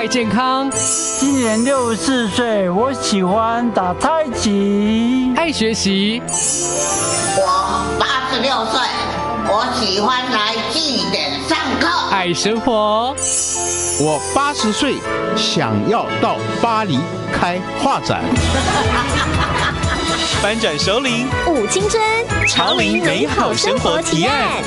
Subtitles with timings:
[0.00, 0.70] 爱健康，
[1.18, 5.30] 今年六十四岁，我喜欢打太极。
[5.36, 6.22] 爱学习，
[7.36, 8.80] 我八十六岁，
[9.44, 11.86] 我喜欢来祭点上课。
[12.10, 13.14] 爱生活，
[14.00, 14.94] 我八十岁，
[15.36, 16.98] 想要到巴黎
[17.30, 18.22] 开画展。
[20.40, 22.02] 翻转首领舞青春，
[22.48, 24.62] 潮林美好生活提案。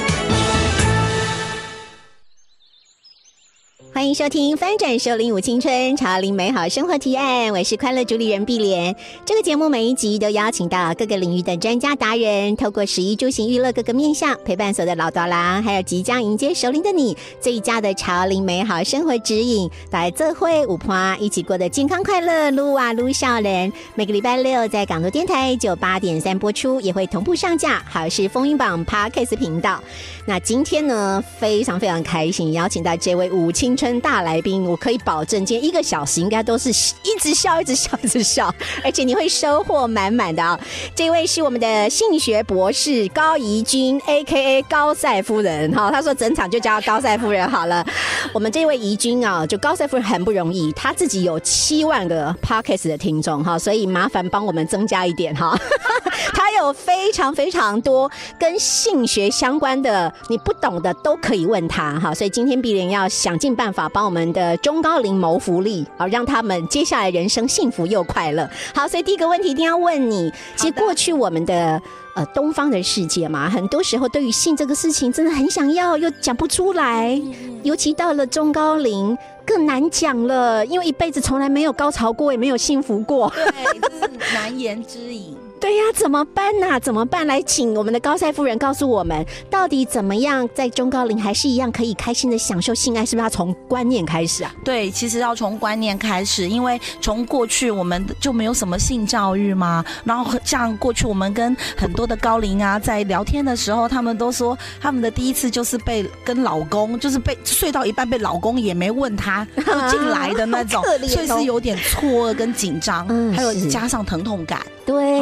[3.94, 8.94] 欢迎收听《翻转首领舞青春潮林美好生活提案》，我是快乐主理人碧莲。
[9.24, 23.72] 这个节目每一集都邀请到各个领域的专家达人，透过十一住行娱乐各个面向，陪伴所有的老多郎，还有即将迎接首领的你，最佳的潮林美好生活指引，来这会舞花一起过得健康快乐，撸啊撸笑人。
[23.94, 29.80] 每个礼拜六在港都电台九八点三播出，也会同步上架好事风云榜 Podcast 频道。
[30.26, 40.58] 那今天呢，非常非常开心，邀请到这位舞青称大来宾，我可以保证，今天一个小时应该都是一直笑，一直笑，一直笑，而且你会收获满满的啊！
[40.96, 47.86] 这位是我们的性学博士高怡君，A K A 高赛夫人，哈，他说整场就叫高赛夫人好了。
[48.34, 55.58] 我们这位怡君啊，就高赛夫人很不容易，他自己有七万个 Podcast 的听众哈，所以麻烦帮我们增加一点哈。
[56.34, 60.14] 他有非常非常多跟性学相关的。
[60.30, 68.50] 你不懂的都可以问他哈，所以今天碧莲要想尽办法帮我们的中高龄谋福利，好让他们接下来人生幸福又快乐。
[68.74, 71.82] 好，所以第一个问题一定要问你，其实过去我们的
[72.16, 77.20] 呃东方的世界嘛，很多时候对于性这个事情真的很想要，又讲不出来，
[77.64, 85.36] 尤其到了中高龄更难讲了，因为一辈子从来没有高潮过，也没有幸福过，对，这是难言之隐。
[85.64, 86.78] 对呀，怎么办呢？
[86.82, 87.26] 怎么办？
[87.26, 93.06] 来，请我们的高赛夫人告诉我们，到底怎么样在中高龄还是一样可以开心的享受性爱？
[93.06, 94.54] 是不是要从观念开始啊？
[94.66, 99.86] 对，其实要从观念开始，因为从过去我们就没有什么性教育嘛。
[100.04, 114.60] 然后像过去我们跟很多的高龄啊在聊天的时候，他们都说他们的第一次就是被跟老公，就是被睡到一半被老公也没问他 就进来的那种，所以是有点错愕跟紧张，还有加上疼痛感。
[114.86, 115.18] 对，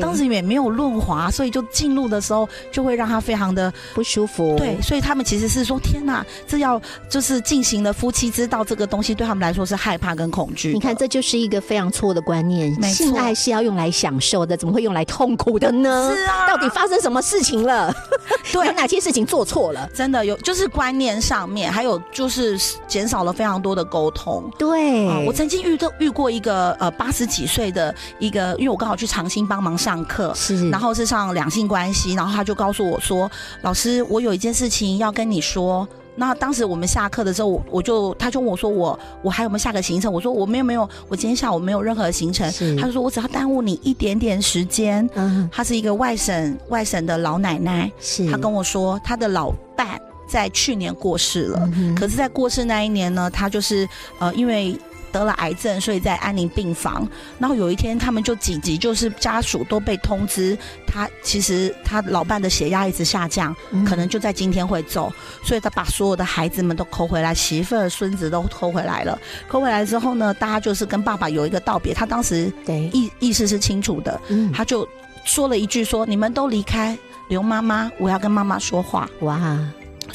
[0.00, 4.54] 当时也没有润滑，所以就进入的时候就会让他非常的不舒服。
[4.56, 10.72] 对，所以他们其实是说：天哪，这要就是进行了夫妻知道这个东西，对他们来说是害怕跟恐惧。
[10.72, 12.72] 你看，这就是一个非常错的观念。
[12.92, 16.14] 性爱是要用来享受的，怎么会用来痛苦的呢？
[16.14, 17.92] 是啊，到底发生什么事情了？
[18.52, 19.88] 对，有哪些事情做错了？
[19.94, 24.48] 真的有，就是观念上面，还有就是减少了非常多的沟通。
[24.58, 29.06] 对，我曾经遇到遇过一个呃八十几岁的一个，因为我刚好去。
[29.06, 33.30] 长兴帮忙上课，是，然后是上两性关系，然后他就告诉我说
[33.62, 35.86] ：“老师，我有一件事情要跟你说。”
[36.18, 42.50] 那当时我们下课的时候，我就他就问我说：“我我还有没有下个行程？”我说：“我没有没有，我今天下午没有任何行程。”
[42.80, 53.86] 他就说：“我只要耽误你一点点时间。”嗯，他是一个外省外省的老奶奶，是，他跟我说他的老伴在去年过世了，可是，在过世那一年呢，他就是
[54.18, 54.74] 呃因为。
[55.16, 57.08] 得了癌症，所以在安宁病房。
[57.38, 60.56] 然后有一天，他们就紧急，就是家属都被通知，
[60.86, 63.56] 他其实他老伴的血压一直下降，
[63.86, 65.10] 可能就在今天会走。
[65.42, 69.18] 所以他把所有的孩子们都扣回来，媳妇儿、孙子都扣回来了。
[69.48, 71.94] 扣回来之后呢，大家就是跟爸爸有一个道别。
[71.94, 74.20] 他当时对意意思是清楚的，
[74.52, 74.86] 他就
[75.24, 76.96] 说了一句：说你们都离开，
[77.28, 79.08] 刘妈妈，我要跟妈妈说话。
[79.20, 79.58] 哇！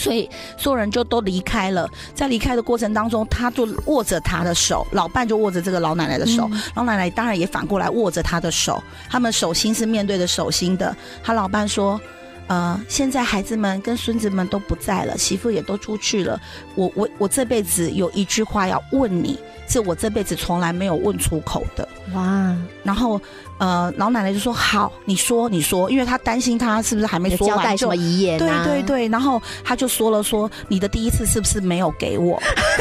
[0.01, 10.95] 所以所有人就都离开了，在离开的过程当中，他就握着他的手，老伴就握着这个老奶奶的手，老奶奶当然也反过来握着他的手，他们手心是面对着手心的。
[11.23, 12.01] 他老伴说
[12.51, 16.37] ：“呃，现在孩子们跟孙子们都不在了，媳妇也都出去了，
[16.75, 19.39] 我我我这辈子有一句话要问你，
[19.69, 22.53] 是我这辈子从来没有问出口的。”哇，
[22.83, 23.21] 然后。
[23.61, 28.39] 呃，老奶奶就说：“好，你说，你说，因为她担心她是不是还没说完，交代什么遗言？
[28.39, 29.07] 对对对。
[29.07, 32.41] 然后她就说了，说你的第一次是不是没有给我？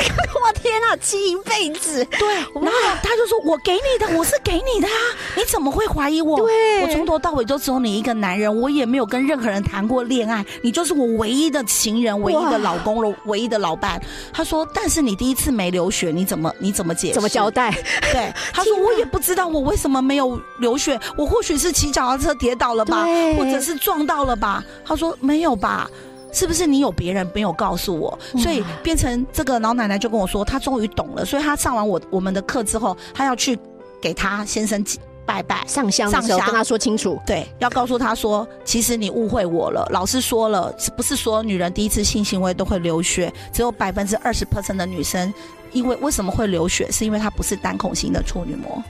[0.71, 2.05] 我天啊，记一辈子。
[2.05, 2.29] 对。
[2.29, 4.95] 然后他就说：我给你的， 我是给你的啊，
[5.37, 6.39] 你怎么会怀疑我？
[6.39, 14.01] 对，我从头到尾就只有你一个男人，我也没有跟任何人谈过恋爱，你就是我唯一的情人，唯一的老公了，唯一的老伴。
[14.33, 17.13] 他说：但是你第一次没流血，你怎么你怎么解？
[17.13, 17.71] 怎么交代？
[18.13, 23.05] 对，他说我也不知道我为什么没有流。”流血，我或许是骑脚踏车跌倒了吧，
[23.37, 24.63] 或者是撞到了吧？
[24.85, 25.91] 他说没有吧？
[26.33, 28.19] 是不是你有别人没有告诉我？
[28.39, 31.25] 所以变成这个老奶奶就跟我说，她终于懂了。
[31.25, 33.59] 所以她上完我我们的课之后，她要去
[34.01, 34.85] 给她先生。
[35.27, 39.87] 拜拜上香的时候跟他说清楚，对，要告诉他说，其实你误会我了。
[39.93, 45.33] 老师说了，不是所有女人第一次性行为都会流血，只有百分之二十 percent 的女生，
[45.71, 48.83] 因为为什么会流血，是因为她不是单孔型的处女膜。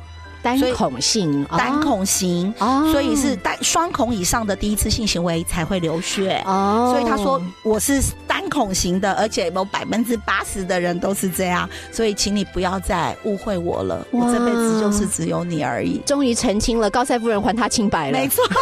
[0.42, 2.52] 单孔性，单孔型，
[2.90, 6.42] 所以是单双孔以上的第一次性行为才会流血。
[6.46, 16.00] 哦，所以他说我是单孔型的，而且有百分之八十的人都是这样，所以请你不要再误会我了，我这辈子就是只有你而已。
[16.06, 18.18] 终于澄清了，高赛夫人还他清白了。
[18.18, 18.42] 没错。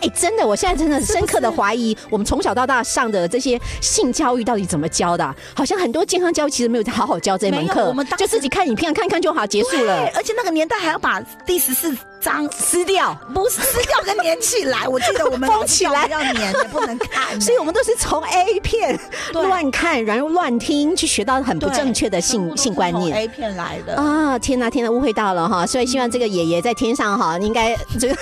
[0.00, 5.34] 哎，真的，我现在真的深刻的怀疑，我们从小到大上的这些性教育到底怎么教的？
[5.54, 10.06] 好像很多健康教育其实没有好好教这门课，我们就自己看影片看看就好，结束了。
[10.14, 14.88] 而且那个年代还要把第十四章撕掉，不是撕掉，跟粘起来。
[14.88, 17.38] 我记得我们 封起来要粘，也不能看。
[17.38, 18.98] 所以我们都是从 A 片
[19.34, 23.14] 乱看，然后乱听，去学到很不正确的性性观念。
[23.14, 24.38] A 片来的啊！
[24.38, 25.66] 天哪，天哪，误会到了哈！
[25.66, 28.16] 所以希望这个爷爷在天上哈，应该这个。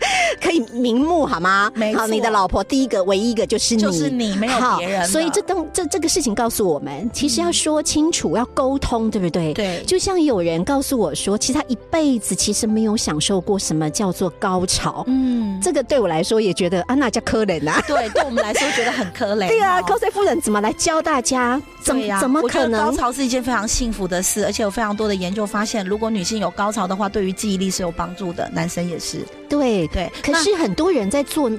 [0.40, 1.70] 可以瞑目好吗？
[1.96, 5.06] 好，你的老婆第一个、唯一一个就是你，就是你，没有别人。
[5.06, 9.52] 所以这东这这个事情告诉我们，其实要说清楚，要沟通，对不对？
[9.54, 9.82] 对。
[9.86, 15.04] 就像有人告诉我说，其实他一辈子其实没有享受过什么叫做高潮。
[15.06, 17.82] 嗯，这个对我来说也觉得啊，那叫可怜啊。
[17.86, 19.48] 对，对我们来说觉得很可怜。
[19.48, 21.60] 对啊，高塞夫人怎么来教大家？
[21.82, 22.86] 怎么怎么可能？
[22.86, 29.24] 高潮是一件非常幸福的事，而且有非常多的研究发现，如果女性有高潮的话，对于记忆力是有帮助的，男生也是。
[29.48, 30.12] 对对。
[30.22, 31.50] 可是很多人在做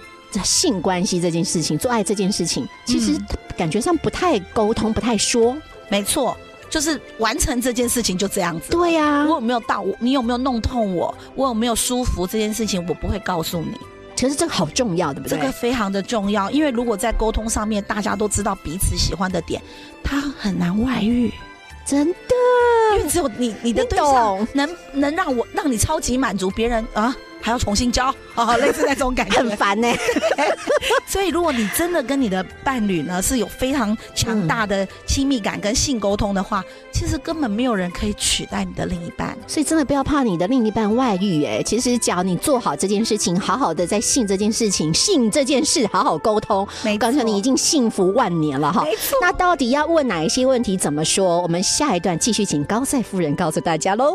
[0.43, 3.19] 性关系这件事情，做爱这件事情，其实
[3.57, 5.57] 感觉上不太沟通，不太说。
[5.89, 6.37] 没错，
[6.69, 8.69] 就是完成这件事情就这样子。
[8.69, 9.83] 对呀，我有没有到？
[9.99, 11.13] 你有没有弄痛我？
[11.33, 12.27] 我有没有舒服？
[12.27, 13.75] 这件事情我不会告诉你。
[14.15, 15.39] 其实这个好重要，对不对？
[15.39, 19.59] 这个非常的重要，因为如果在沟通上面大家都知道彼此喜欢的点，
[20.03, 21.33] 他很难外遇。
[21.85, 22.35] 真的，
[22.97, 27.15] 因为只有你你的对象能能让我让你超级满足，别人啊。
[27.49, 29.87] 还要重新教啊， 类似那种感觉很烦呢。
[31.07, 39.35] 所以，如果你真的跟你的伴侣呢是有非常强大的亲密感跟性沟通的话，其实根本没有人可以取代你的另一半。
[39.47, 41.63] 所以，真的不要怕你的另一半外遇哎。
[41.63, 48.83] 其实，只要你做好这件事情，好好的在性这件事情、性这件事好好沟通，没告诉你已经幸福万年了哈。
[48.83, 49.17] 没错。
[49.21, 50.77] 那到底要问哪一些问题？
[50.77, 51.41] 怎么说？
[51.41, 54.13] 我们下一段继续请高赛夫人告诉大家喽。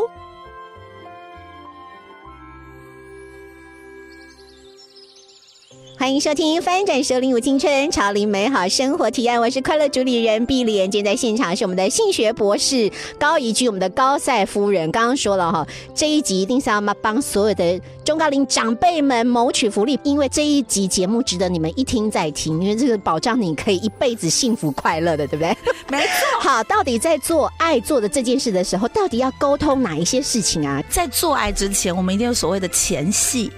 [6.04, 10.90] 欢迎收听《翻转首领舞青春潮龄美好生活提案》，我是快乐主理人碧莲。
[10.90, 14.92] 今天在现场是我们的性学博士高怡居，我们的高赛夫人。
[14.92, 25.56] 刚刚说了哈，这一集一定是要帮所有的中高龄长辈们谋取福利，因为这一集节目值得你们一听再听，因为这个保障你可以一辈子幸福快乐的，对不对？
[25.88, 26.38] 没错。
[26.38, 30.84] 好，到底在做爱做的这件事的时候，到底要沟通哪一些事情啊？
[30.90, 33.50] 在做爱之前，我们一定有所谓的前戏。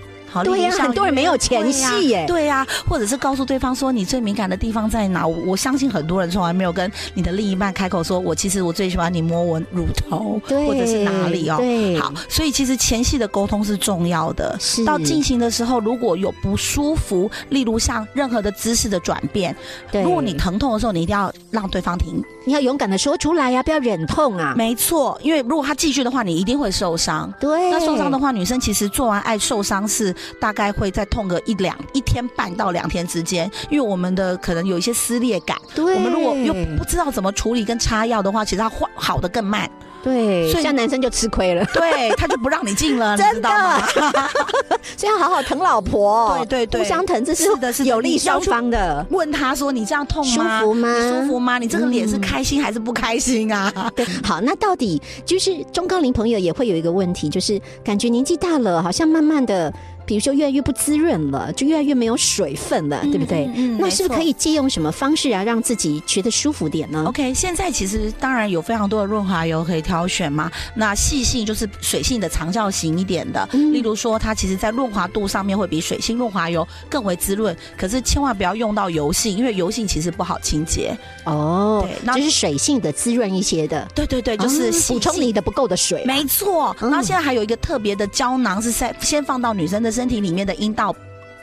[0.45, 2.25] 对呀，很多人没有前戏耶。
[2.27, 5.27] 对呀，或者是告诉对方说你最敏感的地方在哪？
[5.27, 11.57] 我相信很多人从来没有跟你的另一半开口说，我其实我最喜欢你摸我乳头，或者是哪里哦。
[12.01, 14.59] 好，所以其实前戏的沟通是重要的。
[14.85, 19.55] 到进行的时候，如果有不舒服，例如像任何的姿势的转变，
[19.93, 22.23] 如果你疼痛的时候，你一定要让对方停。
[22.45, 24.55] 你要勇敢的说出来呀，不要忍痛啊！
[24.57, 27.33] 没错，因为如果他继续的话，你一定会受伤。
[27.41, 35.57] 对，那受伤的话，女生其实做完爱受伤是大概会再痛个一两一天半到两天之间，因为我们的可能有一些撕裂感。
[35.75, 39.71] 对，我们如果又不知道怎么处理跟擦药的话，其实它好好的更慢。
[40.03, 41.65] 对，所以像男生就吃亏了。
[41.75, 43.49] 对，他就不让你进了， 真的。
[44.97, 46.39] 所以要好好疼老婆。
[46.47, 49.05] 对对对，互相疼，这是的是有利双方的。
[49.11, 50.61] 问他说：“你这样痛吗？
[50.61, 50.97] 舒服吗？
[51.11, 51.59] 舒服吗？
[51.59, 59.73] 你这个脸是开心还是不开心啊？”对，好，那到底就是中高龄朋友也会有一个问题，就是感觉年纪大了，好像慢慢的。
[60.07, 63.51] 比如说越来越不滋润了，就越来越没有水分了，对不对？
[63.57, 70.49] 嗯，那是不是可以借用什么方式啊，让自己觉得舒服点呢？OK，现在其实当然有非常多的润滑油可以挑选嘛。
[70.77, 77.57] 那细性就是水性的长效型一点的，例如说它其实在润滑度上面会比水性润滑油更为滋润。
[77.77, 80.97] 可是千万不要用到油性，因为油性其实不好清洁。
[81.25, 83.89] 哦，对，那就是水性的滋润一些的。
[83.93, 86.05] 对对对，就是补充你的不够的水。
[86.05, 86.77] 没错。
[86.81, 89.96] 然后现在还有一个特别的胶囊，是在先放到女生的。
[89.97, 90.95] 身体里面的阴道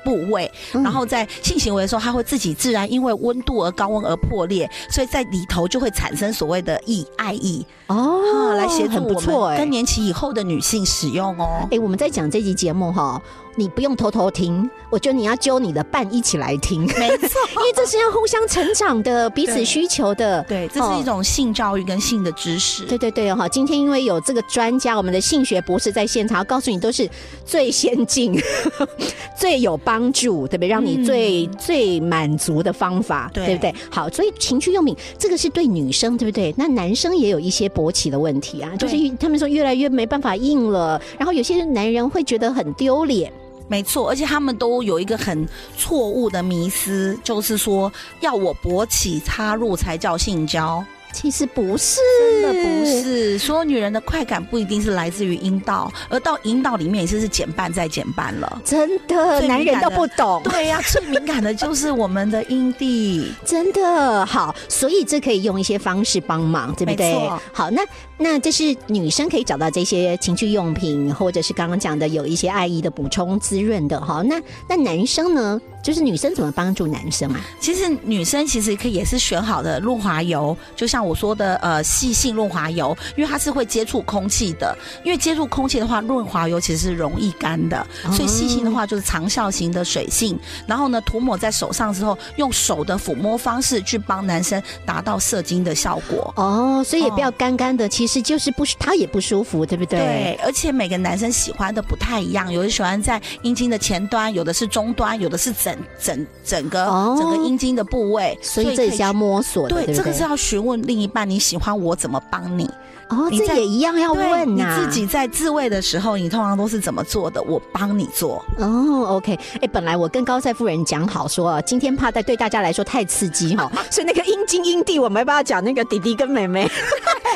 [0.04, 11.66] 部位，然后在性行为的时候，它会自己自然因为温度而高温而破裂，所以在里头就会产生所谓的意爱意哦，来协助我们更年期以后的女性使用哦。
[11.72, 13.22] 哎，我们在讲这集节目哈，
[13.56, 20.44] 你不用偷偷听，我觉得你要揪你的伴一起来听，没错， 因为这是要互相成长的，彼此需求的。
[20.44, 22.84] 对，这是一种性教育跟性的知识。
[22.86, 27.10] 对对对，哈，今天因为有这个专家，我们的性学博士在现场，告诉你都是
[27.46, 28.40] 最先进、
[29.38, 30.68] 最有帮助，对不对？
[30.68, 33.74] 让你最最满足的方法，对不对？
[33.92, 36.54] 好，所以情趣用品这个是对女生，对不对？
[36.58, 43.32] 那男生也有一些勃起的问题啊，就是他们说越来越没办法硬了，然后有些男人会觉得很丢脸。
[43.74, 50.86] 没错，而且他们都有一个很错误的迷思，就是说要我勃起插入才叫性交。
[51.14, 53.38] 其实不是，真的不是。
[53.38, 58.62] 说女人的快感不一定是来自于阴道，而到阴道里面也是是减半再减半了。
[58.66, 60.42] 真的，男人都不懂。
[60.44, 63.32] 对呀，最敏感的就是我们的阴蒂。
[63.46, 67.14] 真的好，所以这可以用一些方式帮忙，对不对？
[67.54, 67.82] 好，那
[68.18, 74.24] 那这是女生可以找到这些情趣用品，或者是刚刚讲的有一些爱意的补充滋润的哈。
[74.24, 75.62] 那那男生呢？
[75.84, 77.42] 就是女生怎么帮助男生啊？
[77.60, 84.76] 其实女生其实可以也是选好的润滑油，就像我说的呃细性润滑油，因为它是会接触空气的。
[85.04, 90.40] 因为接触空气的话，润滑油其实是容易干的，所以细性的话就是长效型的水性。
[90.66, 96.34] 然后呢，涂抹在手上之后，用手的抚摸方式去帮男生达到射精的效果。
[96.38, 100.00] 哦，所以也不要干干的，其实就是不他也不舒服，对不对？
[100.00, 105.74] 对，而且每个男生喜欢的不太一样，有的喜欢在阴茎的前端，有的是中端，有的是整。
[106.00, 106.86] 整整个
[107.18, 109.86] 整个阴茎的部位，所以这是要摸索的。
[109.86, 112.70] 对，这个是要询问另一半，你喜欢我怎么帮你？
[113.14, 114.78] 哦，这也一样要问呐。
[114.78, 117.42] 你自己在自慰的时候，你通常都是怎么做的？
[117.44, 118.44] 我帮你做。
[118.58, 119.38] 哦，OK。
[119.62, 126.70] 哎，本来我跟高赛夫人讲好说，今天怕在对大家来说太刺激哈，所以那个阴茎阴蒂我没办法讲那个弟弟跟妹妹。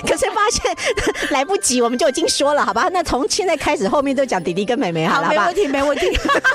[0.05, 0.75] 可是发现
[1.31, 2.87] 来不及，我们就已经说了，好吧？
[2.93, 6.05] 那从现在开始，后面都讲弟弟跟妹妹，好了吧，没问题，没问题。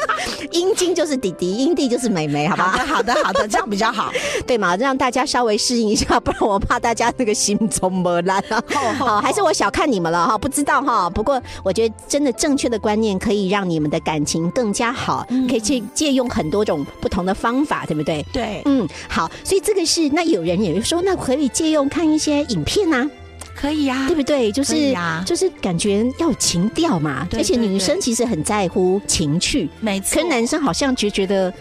[0.52, 2.84] 阴茎就是弟弟，阴蒂就是妹妹，好吧？
[2.86, 4.12] 好的，好的，这样比较好，
[4.46, 4.76] 对嘛？
[4.76, 8.40] 让大家稍微适应一下，不然我怕大家那个心中没烂。
[8.48, 11.08] 好，还是我小看你们了哈，不知道哈。
[11.10, 18.24] 不过我觉得真的正确的观念可以让你们的感情更加好，可以去借用很多种不同的方法，对不对？
[18.32, 19.30] 对，嗯，好。
[19.44, 23.08] 所以这个是那有人也会说，那可以借用看一些影片呐。
[23.54, 24.50] 可以呀，对不对？
[24.50, 30.22] 就是就是感觉要有情调嘛，而且女生其实很在乎情趣，没错。
[30.22, 31.52] 可男生好像就觉得。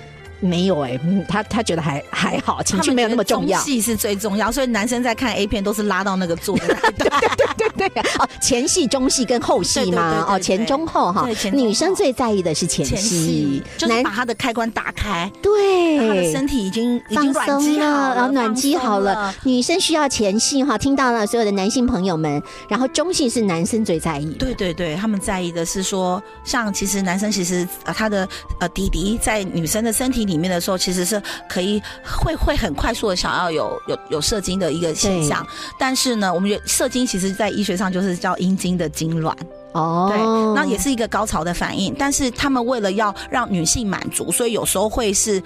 [0.42, 3.60] 没有哎，他他觉得还还好，情绪没有那么重要。
[3.62, 6.58] 戏是最重要，所以男生在看 A 片都是拉到那个座。
[6.58, 6.68] 对
[6.98, 11.28] 对对对哦，前戏、中戏跟后戏嘛，哦，前中后哈。
[11.54, 19.34] 女生最在意的是前戏，就是把他的开关打开，对，他的身体已经放松了，然后暖机好了。
[19.44, 22.42] 女生需要前戏哈，听到了所有的男性朋友们。
[22.68, 28.28] 然后中戏是男生最在意，对对对，他们在意的是说，像其实男生其实呃他的
[28.60, 30.31] 呃弟弟在女生的身体里。
[30.32, 35.46] 里面的时候，其实是可以会会很快速的想要有有有射精的一个现象，
[35.78, 39.36] 但是呢，我们射精其实在医学上就是叫阴茎的痉挛。
[39.74, 40.18] 哦，对，
[40.56, 45.42] 那也是一个高潮的反应，但是他们为了要让女性满足，所以有时候会是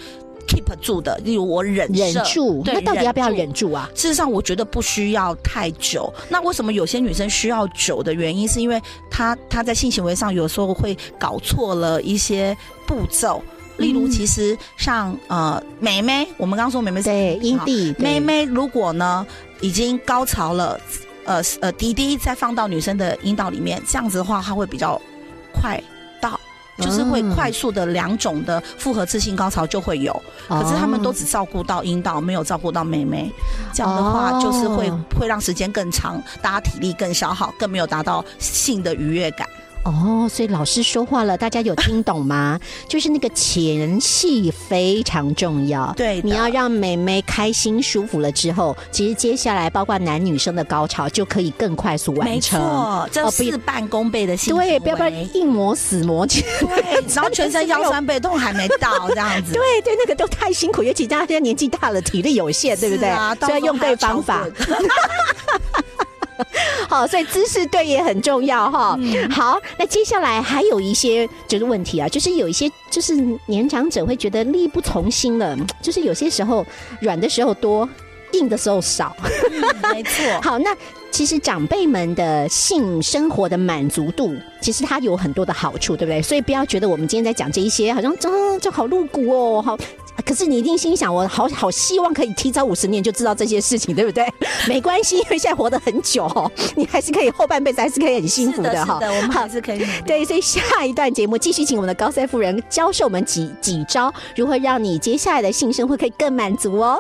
[0.48, 3.88] keep 住的，例如我忍忍住，那到底要不要忍住啊？
[3.94, 6.12] 事实上，我觉得不需要太久。
[6.28, 13.44] 那为什么有些女生需要久的原因，是因为她她在性行为上有时候会搞错了一些步骤。
[13.78, 19.26] 例如，其实像呃，妹妹，我们刚刚说妹妹对阴蒂，妹妹如果呢
[19.62, 20.80] 已经高潮了，
[21.26, 25.02] 呃呃，滴滴再放到女生的阴道里面，这样子的话，它会比较
[25.54, 25.82] 快
[26.22, 26.40] 到，
[26.80, 30.14] 就是会快速的两种的复合次性高潮就会有。
[30.48, 33.32] 可是他们都只照顾到阴道，没有照顾到妹妹，
[33.74, 34.90] 这样的话就是会
[35.20, 39.48] 会让时间更长，大家体力更消耗，更没有达到性的愉悦感。
[39.86, 42.60] 哦，所以老师说话了，大家有听懂吗？
[42.90, 52.60] 就是那个前戏非常重要，对，你要让美眉开心舒服了之后，其实接下来包括男女生的高潮就可以更快速完成。
[52.60, 59.54] 没错，这事半功倍的性对，不要不然硬磨死磨去，对， 然后全身腰酸背痛还没到这样子。
[59.54, 63.10] 对对，那个都太辛苦，尤其大家现在年纪大了，体力有限，对不对？
[63.40, 64.48] 所以要用对方法。
[66.90, 68.98] 好，所以姿势对也很重要哈。
[69.32, 73.16] 好，那接下来还有一些就是问题啊，就是有一些就是
[73.46, 76.66] 年长者会觉得力不从心了，就是有些时候
[77.02, 77.88] 软的时候多，
[78.34, 79.16] 硬的时候少。
[79.94, 80.24] 没错。
[80.44, 80.76] 好，那
[81.16, 86.22] 其实长辈们的性生活的满足度，其实它有很多的好处，对不对？
[86.22, 89.78] 所以不要觉得我们今天在讲这一些，好像这这好露骨哦，好。
[90.26, 94.26] 可是你一定心想，我好好希望可以提早五十年就知道这些事情，对不对？
[94.68, 99.00] 没关系，因为现在活得很久哦，你还是可以后半辈子还是可以很幸福的哈。
[99.00, 99.88] 的，我们还是可以。
[100.06, 107.00] 对，所以下一段节目继续请我们的高赛夫人教授我们几几招，如何让你接下来的性生活可以更满足哦。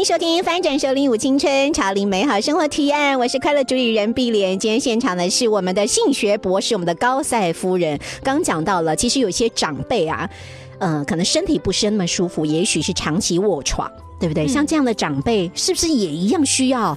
[0.00, 4.58] 迎收听翻转首领舞青春潮林美好生活提案，我是快乐主理人碧莲。
[4.58, 8.00] 今天现场的是我们的性学博士，我们的高赛夫人。
[8.22, 10.30] 刚讲到了，其实有些长辈啊，
[10.78, 14.48] 呃，可能身体不是那么舒服，也许是长期卧床，对不对？
[14.48, 16.96] 像这样的长辈，是不是也一样需要？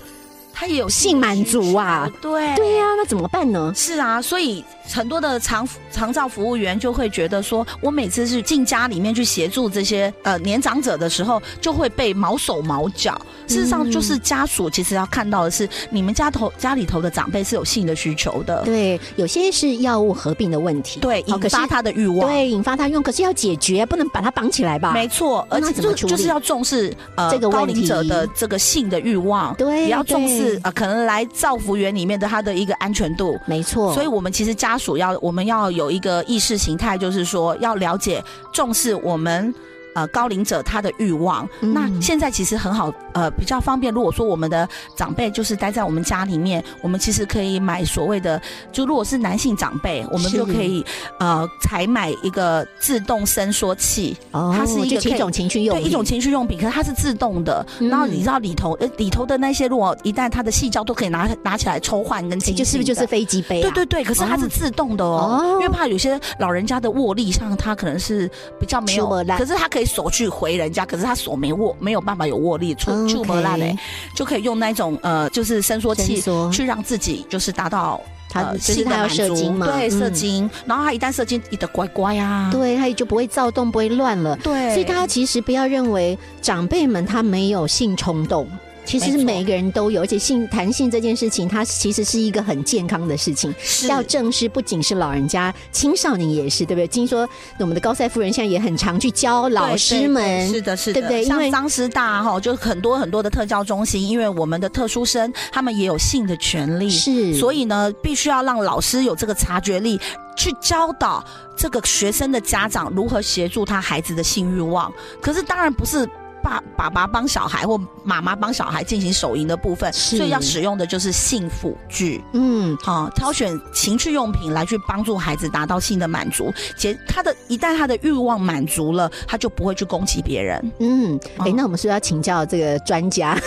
[0.54, 2.10] 他也有性满足啊？
[2.22, 3.74] 对对呀，那怎么办呢？
[3.76, 4.64] 是啊，所以。
[4.86, 13.20] 很多的长长照服务员就会觉得说，我每次是进家里面去协助这些呃年长者的时候，就会被毛手毛脚。
[13.48, 18.62] 事实上，就是家属其实要看到的是，你们家头家里头的长辈是有性的需求的。
[18.66, 24.92] 对，有些是药物合并的问题，对，引发他的欲望，对，引发他用，可是要解决，不能把他绑起来吧？
[24.92, 33.38] 没错，而且就就是要重视呃这个高龄者的这个性的欲望，对，也要重视呃可能来造福园里面的他的一个安全度。
[33.46, 34.54] 没错，所以我们其实。
[34.54, 38.24] 家属要，我们要有一个意识形态，就是说要了解、
[38.54, 39.54] 重视我们。
[39.94, 43.94] 呃，高龄者他的欲望，那现在其实很好，呃，比较方便。
[43.94, 50.84] 如果说我们的长辈就是待在我们家里面，我们其实可以买所谓的，就如果是男性长辈，我们就可以
[51.20, 57.64] 呃采买一个自动伸缩器，哦，它是一个一种情趣用对一种情趣用品，可是它是自动的。
[57.80, 63.62] 然后你知道里头呃里头的那些，如果一旦它的细胶都可以拿拿起来抽换跟清洗，就是不是就是飞机杯？
[63.62, 68.28] 对对对，可是它是自动的哦，因为怕有些老人家的握力上，他可能是
[68.60, 69.08] 比较没有，
[69.38, 69.83] 可是他可以。
[69.86, 73.76] 手去回人家，可是他手没握，没有办法有握力，出出不来嘞，
[74.16, 76.22] 就可以用那种呃，就是伸缩器
[76.52, 78.00] 去让自己就是达到
[78.30, 88.48] 他是他要射精嘛，对，射精，然后他一旦射精，你的乖乖啊，对，他也就不会躁动，不会乱了，对，所以大家其实不要认为长辈们他没有性冲动。
[88.86, 93.54] 其实每一个人都有，而且性谈性这件事情，它其实是一个很健康的事情。
[93.88, 96.88] 要正视，不仅是老人家，青少年也是，对不对？
[96.88, 97.28] 听说
[97.60, 101.24] 我们的高赛夫人现在也很常去教老师们，是的，是的，对不对？
[101.24, 110.00] 像张师大哈，就很多很多的特教中心，因为我们的特殊生他们也有性的权利，是，所以呢，必须要让老师有这个察觉力，
[110.36, 111.24] 去教导
[111.56, 114.92] 这个学生的家长如何协助他孩子的性欲望。
[115.22, 116.08] 可是当然不是。
[116.44, 122.22] 爸爸爸帮小孩或妈妈帮小孩进行手淫的部分，所以要使用的就是性辅具。
[122.34, 126.54] 嗯，好，挑选情趣用品来去帮助孩子达到性的满足。
[126.78, 130.72] 且他的一旦他的欲望满足了，他就不会去攻击别人。
[130.80, 133.40] 嗯，哎，那我们是不是要请教这个专家，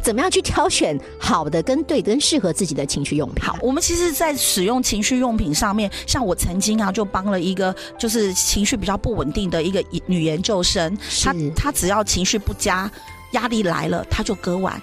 [0.00, 3.44] 怎么样去挑选好的、跟对、跟适合自己的情绪用品？
[3.44, 12.36] 好，我们其实，在使用情绪用品上面，像我曾经啊，就帮了一个就是情绪比较不稳定的一个女研究生，她她只要情绪。
[12.46, 12.88] 不佳，
[13.32, 14.80] 压力来了，她就割腕，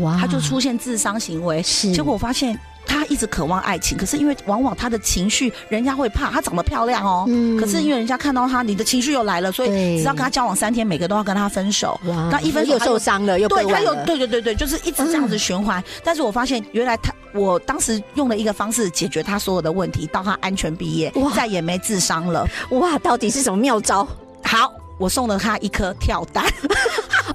[0.00, 1.60] 哇，他就出现自伤行为。
[1.62, 11.98] 是，结果我发现他一直渴望爱情，可是因为往往他的情绪，人家会怕他长得漂亮哦，嗯，可是因为人家看到他，你的情绪又来了，所以只要跟他交往三天，每个都要跟他分手。
[12.06, 15.82] 哇，那一分手又受伤了，又对他又对对对对，就是一直这样子循环。
[16.04, 22.46] 但是我发现，原来他我当时用了一个方式解决他所有的问题，到他安全毕业，再也没自伤了。
[22.70, 24.06] 哇，到底是什么妙招？
[24.44, 24.72] 好。
[25.02, 26.44] 我送了他一颗跳蛋，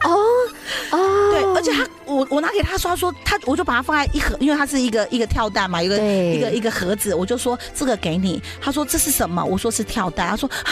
[0.06, 0.16] 哦
[0.92, 0.98] 哦，
[1.36, 8.42] 对，而且他我我拿给他说，他说他我就把它放在一盒，因为它是一个一个跳蛋嘛，一个一个一个盒子，我就说这个给你。
[8.62, 9.44] 他说这是什么？
[9.44, 10.30] 我说是跳蛋。
[10.30, 10.72] 他说啊，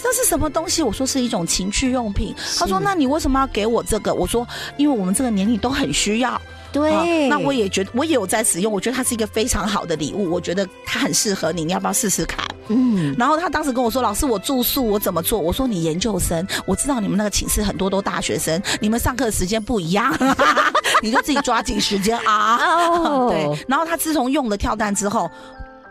[0.00, 0.84] 这是什么东西？
[0.84, 2.32] 我说是一种情趣用品。
[2.56, 4.14] 他说那你为什么要给我这个？
[4.14, 6.40] 我说因为我们这个年龄都很需要。
[6.72, 12.45] 对，那我也觉得我也有在使用，我觉得它是一个非常好的礼物，我觉得它很适合你，你要不要试试看？
[12.68, 20.12] 嗯，然后他当时跟我说：“老师，我住宿我怎么做？”我说：“你研究生，我知道你们那个寝室很多都大学生，你们上课时间不一样，
[21.02, 22.58] 你就自己抓紧时间啊。”
[23.30, 25.30] 对，然后他自从用了跳蛋之后，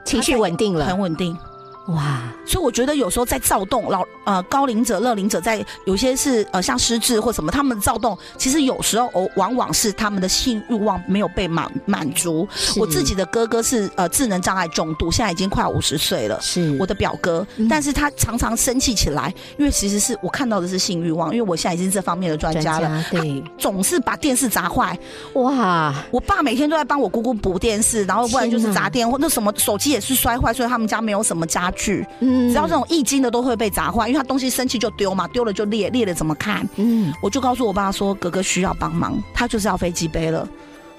[0.04, 1.38] 情绪稳定了，很稳定。
[1.88, 12.48] 哇，所以我觉得有时候在躁动，老呃高龄者、乐龄者在有些是呃像失智或什么，他们的躁动，其实有时候哦往往是他们的性欲望没有被满满足。
[12.76, 16.76] 我自己的哥哥是呃智能障碍重度，现在已经快五十岁了，是。
[16.80, 24.98] 我的表哥，但是他常常生气起来，因为其实是我看到的是性欲望，因为我现在已经是这方面的专家了，对，总是把电视砸坏。
[25.34, 31.72] 哇，我爸每天都在帮我姑姑补电视，然后不然就是砸电或那什么手机也是摔坏，所以他们家没有什么家。
[31.76, 36.68] 具，嗯，只要这种易经的都会被砸坏，因为他东西生气就丢嘛，丢了就裂，裂了怎么看？
[36.78, 40.48] 嗯，我就告诉我爸说，哥哥需要帮忙，他就是要飞机杯了。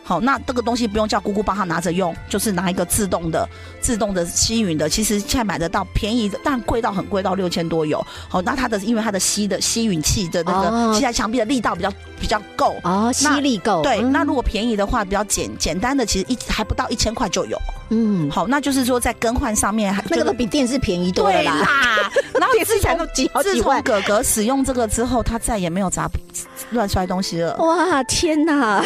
[0.07, 3.49] 好，那这个东西不用叫姑姑帮他拿着用，就是拿一个自动的、
[3.81, 4.89] 自动的吸吮的。
[4.89, 8.01] 其实现在买得到便宜的，但贵到很贵，到六千多有。
[8.29, 13.83] 好，那它的因为它的吸的吸吮器的那个吸在墙壁的力道比较比较够哦，吸力够。
[13.83, 17.59] 对，那如果便宜的话，比较简简单的，其实一还不到一千块就有。
[17.89, 21.69] 嗯，好，那就是说在更换上面，那个都比电视便宜多了啦。
[22.39, 23.83] 然后电视才都几好几万。
[23.83, 26.09] 哥哥使用这个之后，他再也没有砸
[26.71, 27.57] 乱摔东西了。
[27.57, 28.85] 哇，天哪！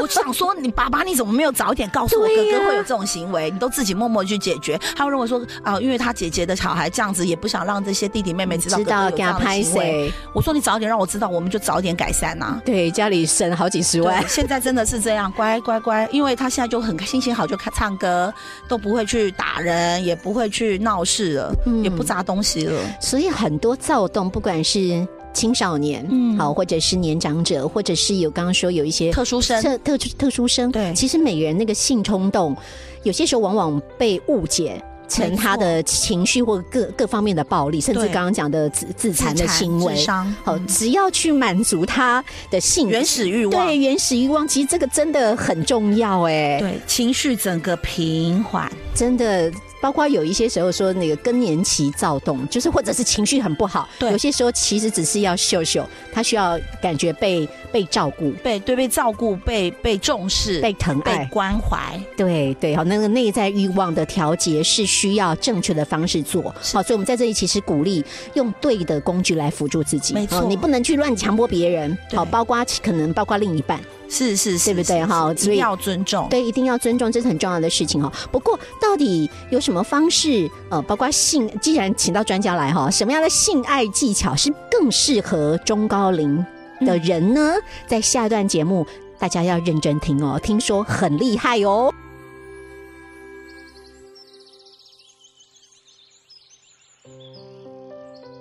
[0.00, 0.53] 我想说。
[0.60, 3.50] 你爸爸，你怎么没有早一点告诉我哥哥会有这种行为？
[3.50, 4.78] 你都自己默默去解决。
[4.96, 10.12] 他会认为说啊，因为他姐姐的小孩这样子，也不想让这些弟弟妹妹知道哥哥有这样的行为。
[10.32, 12.60] 我说你早点让我知道，我们就早点改善呐。
[12.64, 14.22] 对，家里省好几十万。
[14.28, 18.32] 现在真的是这样，乖乖乖，因为他现在就很心情好，就开唱歌，
[18.68, 22.80] 都不会去打人，也不会去闹事了，也不砸东西了。
[23.00, 25.06] 所以很多躁动，不管是。
[25.34, 32.56] 青少年，嗯，好，或者是年长者，或者是有刚刚说有一些特殊生，特特特殊生，对，其实每个人那个性冲动，
[33.02, 39.94] 有些时候往往被误解成他的情绪或各各方面的暴力，甚至刚刚讲的自自残的行为，
[40.42, 49.52] 好，只要去满足他的性原始欲望，对原始欲望，其实这个真的很重要，哎，对，情绪整个平缓，真的。
[49.84, 73.78] 包括有一些时候说那个更年期躁动，就是或者是情绪很不好，对，有些时候其实只是要秀秀，他需要感觉被被照顾，被对被照顾，被被重视，被疼爱，被关怀，对对，好，那个内在欲望的调节是需要正确的方式做，好，所以我们在这里其实鼓励用对的工具来辅助自己，没错，你不能去乱强迫别人，好，包括可能包括另一半。
[74.08, 75.34] 是是，对不对哈？
[75.34, 78.12] 所以要尊重，对，一定要尊重，这是很重要的事情哈。
[78.30, 80.48] 不过，到底有什么方式？
[80.68, 86.44] 呃，包括性，既然请到专家来哈，什么样的性爱技巧是更适合中高龄
[86.80, 87.54] 的人呢？
[87.86, 88.86] 在下一段节目，
[89.18, 91.92] 大家要认真听哦，听说很厉害哦。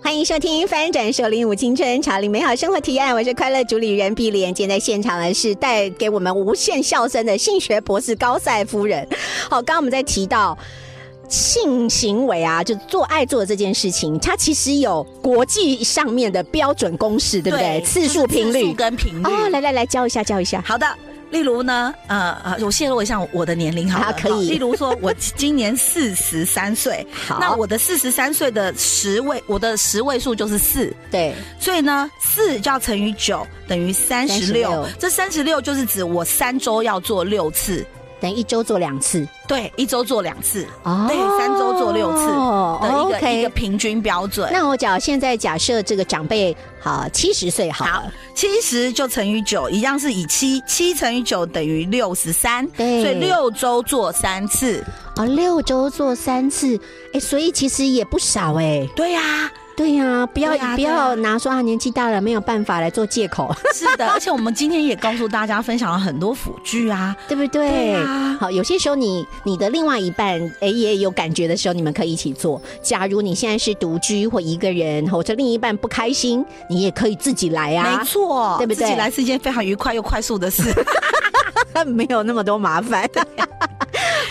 [0.03, 4.53] 欢迎收听《翻转首领舞青春，潮领美好生活提案》，我是快乐主理人碧莲。
[4.53, 9.07] 今天在现场的是带给我们无限笑声的性学博士高赛夫人。
[9.49, 10.57] 好，刚刚我们在提到
[11.29, 17.81] 性行为啊，就做爱做这件事情，它其实有国际上面的标准公式，对不对？
[17.85, 19.23] 次数、频率跟频率。
[19.23, 20.61] 哦，来来来，教一下，教一下。
[20.67, 20.85] 好的。
[21.33, 24.51] 例如呢，呃呃，我泄露一下我的年龄好可以。
[24.51, 34.87] 例如说，我今年四十三岁，好，那我的四十三岁的十位，我的十位数就是四，对，所以呢，四就要乘以九，等于三十六。
[34.99, 37.83] 这三十六就是指我三周要做六次。
[38.23, 40.65] 等一周做两次，对，一周做两次，
[41.09, 42.25] 对，三周做六次
[42.81, 44.49] 的一个一个平均标准。
[44.49, 48.01] 那我讲现在假设这个长辈好七十岁，好，
[48.33, 54.81] 七十就乘以九，一样是以七七乘以九等于六十三，对所以六周做三次
[55.17, 56.79] 啊，六周做三次，
[57.11, 59.51] 哎，所以其实也不少哎，对呀。
[59.75, 63.53] 对呀，不要不要拿说啊年纪大了没有办法来做借口。
[63.73, 67.95] 是的，而且我们今天也告诉大家分享了很多辅具啊，对不对？
[68.39, 72.61] 好，有些时候你你的另外一半哎也有感觉的时候，你们可以一起做。
[72.81, 77.97] 假如你现在是独居或一个人，或者另一半不开心，你也可以自己来啊。
[77.97, 78.75] 没错，对不对？
[78.75, 80.73] 自己来是一件非常愉快又快速的事，
[81.87, 83.09] 没有那么多麻烦。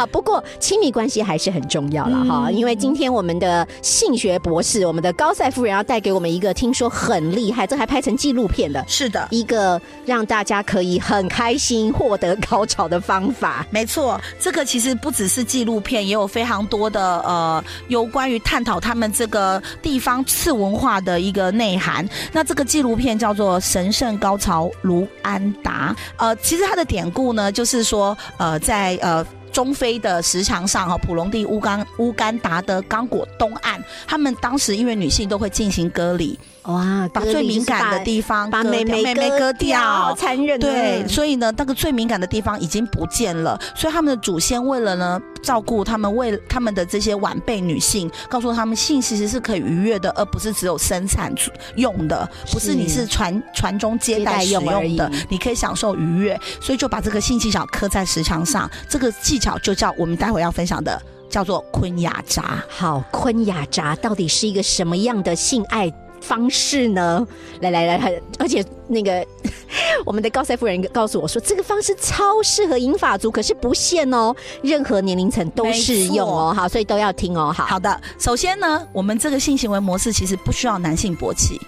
[0.02, 13.64] 好，不过亲密关系还是很重要了哈，因为今天我们的性学博士，我们的高赛夫人要带给我们一个听说很厉害，这还拍成纪录片的，是的，一个让大家可以很开心获得高潮的方法。
[13.70, 22.04] 没错，这个其实不只是纪录片，也有非常多的呃，有关于探讨他们这个地方次文化的一个内涵。
[22.32, 29.24] 那这个纪录片叫做《神圣高潮卢安达》，呃，其实它的典故呢，就是说呃，在呃。
[29.52, 36.38] 中非的石墙上，哈，普隆地乌干乌干达的刚果东岸，他们当时因为女性都会进行割礼。
[36.64, 40.60] 哇，把最敏感的地方把妹妹割掉，残忍。
[40.60, 43.60] 对，所以呢，那个最敏感的地方已经不见了。
[43.74, 51.34] 所以他们的祖先为了呢，照顾他们，为他们的这些晚辈女性，告诉他们性其实是可以愉悦的，而不是只有生产
[51.74, 56.38] 用的，不是你是传传宗接代使用的，你可以享受愉悦。
[56.60, 62.62] 所以就把这个性技巧刻在石墙上，这个技巧就叫我们待会要分享的，叫做昆雅扎。
[62.68, 65.92] 好，昆雅扎到底是一个什么样的性爱？
[66.22, 67.26] 方式呢？
[67.60, 69.26] 来来来，而且那个
[70.06, 76.54] 我们的高赛夫人告诉我说，这个方式超适合银发族，可是不限哦，任何年龄层都适用哦。
[76.56, 77.52] 好，所以都要听哦。
[77.54, 81.60] 好好的，首先呢，我们这个性行为模式其实不需要男性勃起。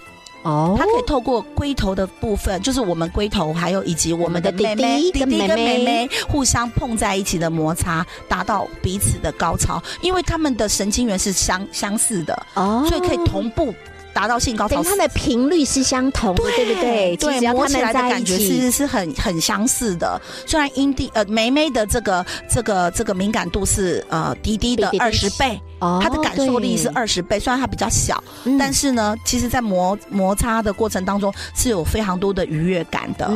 [0.43, 13.73] 哦，它可以透过龟头的部分，就是我们龟头，还有以及我们的弟弟、弟弟跟妹妹互相碰在一起的摩擦，达到彼此的高潮，因为他们的神经元是相相似的，哦，所以可以同步。
[14.15, 17.17] 达到性高潮，它的频率是相同的，对不对？
[17.17, 20.19] 对，摸起来的感觉其实是很很相似的。
[20.47, 25.59] 虽然阴蒂呃梅梅的这个这个这个敏感度是呃滴滴的二十倍，
[26.01, 27.39] 它的感受力是二十倍。
[27.39, 28.23] 虽然它比较小，
[28.57, 33.29] 但是呢，其实在摩摩擦的过程当中是有非常多的愉悦感的。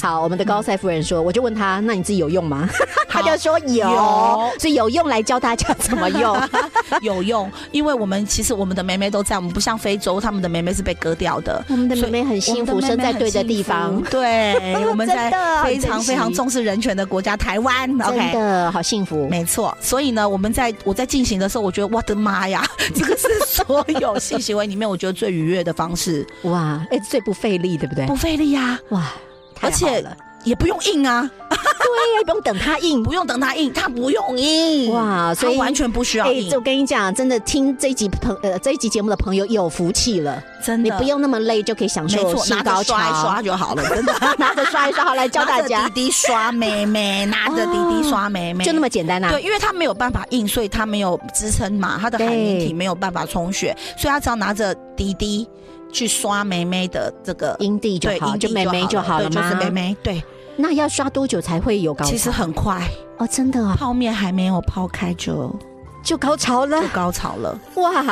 [0.00, 2.68] 好，我们的高赛夫人说，我就问他，那你自己有用吗？
[3.08, 6.36] 他就说有，所以有用来教大家怎么用，
[7.02, 7.50] 有用。
[7.70, 10.18] 因为我们其实我们的梅梅都在，我们不像非洲。
[10.20, 14.00] 他们的妹妹是被割掉的，我们的妹妹很幸福，生在对的地方。
[14.10, 14.54] 对，
[14.88, 15.30] 我们在
[15.64, 19.76] 非常非常重视人权的国家台湾，OK，的好幸福，没错。
[19.80, 26.26] 所以呢，我们在我在进行的时候，我觉得我的妈呀， 这个是所有性行为里面我觉得最愉悦的方式。
[26.42, 28.06] 哇，哎，最不费力，对不对？
[28.06, 29.12] 不费力呀，哇，
[29.60, 30.04] 而且
[30.44, 31.30] 也不用硬啊。
[31.50, 36.48] 对呀，不用等他硬，不用等他硬，他不用硬哇，所以完全不需要硬。
[36.50, 45.88] 就跟你讲，真的听这一集朋呃这一集节目的朋友有福气了，真的，你不用那么累就可以享受性高潮，刷一刷就好了，真的， 拿着刷一刷好来教大家。
[45.88, 49.28] 滴滴刷妹妹，拿着滴滴刷妹妹，就那么简单呐。
[49.30, 55.46] 对，因为他没有办法硬，所以他没有支撑嘛，他的海绵体没有办法充血，所以他只要拿着滴滴
[55.92, 59.42] 去刷妹妹的这个阴蒂就好，就妹妹就好了吗？
[59.42, 60.22] 就是妹妹，对。
[60.56, 62.10] 那要刷多久才会有高潮？
[62.10, 62.86] 其实很快
[63.18, 63.74] 哦，真的啊！
[63.78, 65.54] 泡面还没有泡开就
[66.02, 67.58] 就高潮了，就高潮了！
[67.76, 68.02] 哇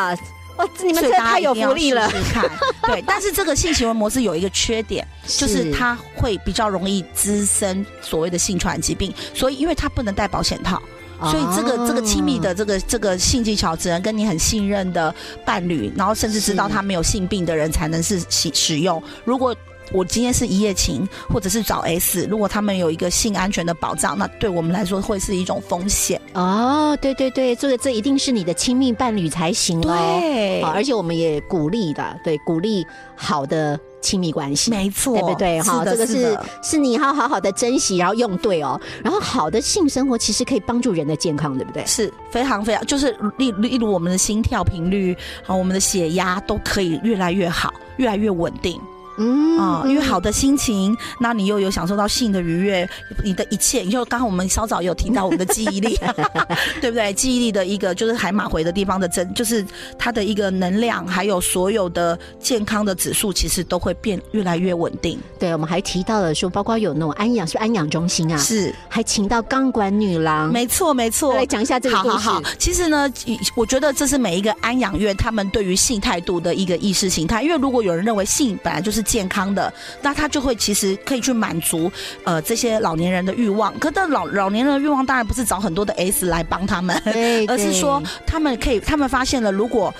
[0.57, 2.09] 哇，你们这太有福利了！
[2.33, 2.44] 看，
[2.83, 10.81] 对，但是这个性行为模式有一个缺点， 就是它会比较容易滋生所谓的性传染疾病，所以因为它不能戴保险套，
[11.22, 15.14] 所以这个这个亲密的这个这个性技巧只能跟你很信任的
[15.46, 19.03] 伴侣，然后甚至知道他没有性病的人才能是使使用。
[19.24, 19.57] 如果
[19.92, 26.96] 我今天是一夜情，或者是找 S，如果他们有一个性安全的保障，那对我们来说会是一种风险哦。
[27.00, 30.18] 对对对，这个这一定是你的亲密伴侣才行哦。
[30.20, 35.61] 对，而且我们也鼓励的，对，鼓励好的亲密关系，没错，对不对？
[35.62, 38.81] 哈，这个是是你要好好的珍惜，然后用对哦。
[39.03, 41.85] 然后好的性生活其实可以帮助人的健康，对不对？
[41.87, 48.81] 是非常非常，就是例例如我们的心跳频率，好，我们的血压都可以越来越好，越来越稳定。
[49.20, 52.88] 嗯啊，因为好的心情，那你又有享受到性的愉悦，
[53.22, 55.98] 你的一切，就刚刚我们稍早有提到我们的记忆力，
[56.80, 57.12] 对不对？
[57.12, 59.64] 记忆力的一个就是海马回的地方的增，就是
[59.98, 65.18] 它的一个能量，还有所有的健康的指数，其实都会变越来越稳定。
[65.38, 72.28] 对，我们还提到了说，包括有那种安养，是安养中心啊，是还请到钢管女郎，没错没错，来讲一下这个故事。
[72.59, 73.12] 其实呢，
[73.54, 81.90] 我觉得这是每一个安养院他们对于性态度的一个意识形态，因为如果有人认为性本来就是健康的，那他就会其实可以去满足
[82.25, 83.77] 呃这些老年人的欲望。
[83.79, 86.96] 可但老老年人的欲望当然不是找很多的 S 来帮他们，
[87.49, 89.92] 而是说他们可以，他们发现了如果。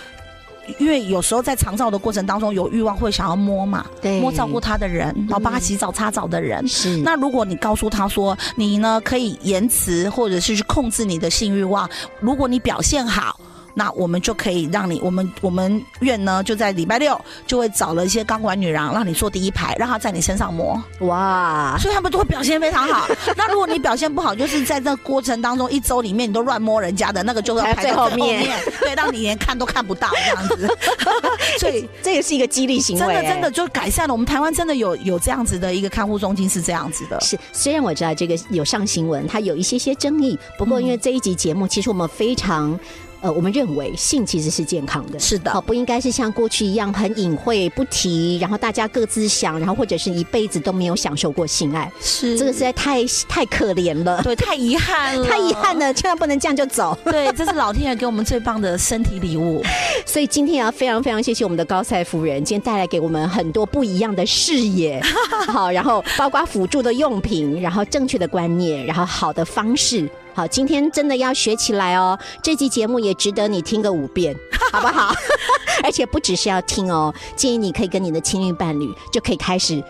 [0.79, 3.85] 因为有时候在长照的过程当中，有欲望会想要摸嘛，
[4.21, 6.65] 摸照顾他的人，然后帮他洗澡擦澡的人。
[6.69, 6.97] 是。
[6.99, 13.40] 那如果你告诉他说，你呢可以延迟或者是去控制你的性欲望，如果你表现好。
[13.75, 20.81] 那我们就可以让你，我们我们院呢就在礼拜六就会找了一些钢管女郎，让你坐第一排，让她在你身上摸。
[21.01, 21.77] 哇！
[21.79, 23.07] 所以他们都会表现非常好。
[23.37, 30.69] 那如果你表现不好，就是在这过程当中一周里面你都乱摸人家的那个，就要排在后面，对，让你连看都看不到这样子。
[31.59, 34.15] 所以这也是一个激励行为，真的真的就改善了。
[34.15, 37.21] 我们台湾真的有有这样子的一个看护中心是这样子的。
[37.21, 42.79] 是，虽然我知道这个有上新闻，它有一些些争议，不过因为这一集节目，其实我们非常。
[43.21, 52.39] 呃，我们认为性其实是健康的，是的，不应该是像过去一样很隐晦不提，然后大家各自想，然后或者是一辈子都没有享受过性爱，是。
[52.39, 59.63] 这个实在太太可怜了，对，太遗憾了， 太遗憾了，千万不能这样就走， 对，这是老天爷给我们最棒的身体礼物，
[60.07, 65.01] 所以今天要非常非常谢谢我们的高赛夫人，今天带来给我们很多不一样的视野，
[65.47, 70.09] 好，然后包括辅助的用品，然后正确的观念，然后好的方式。
[70.35, 72.19] 好，今天真的要学起来哦！
[72.43, 74.35] 这期节目也值得你听个五遍，
[74.73, 75.13] 好不好？
[75.83, 79.83] 而且不只是要听哦，建议你可以跟你的亲密伴侣就可以开始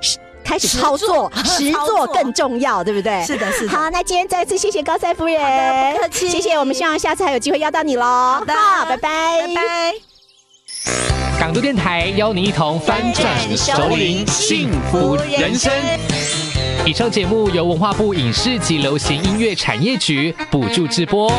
[0.45, 3.23] 开始操作，实做 更重要，对不对？
[3.25, 3.71] 是的，是的。
[3.71, 6.55] 好，那今天再次谢谢高赛夫人，不客气，谢谢。
[6.55, 8.05] 我们希望下次还有机会邀到你喽。
[8.05, 8.55] 好的，
[8.89, 9.95] 拜拜，拜拜。
[11.39, 15.71] 港都电台邀您一同翻转熟龄幸福人生。
[16.87, 21.31] 以上节目由文化部影视及流行音乐产业局补助直播。